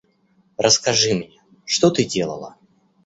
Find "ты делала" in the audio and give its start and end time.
1.91-2.55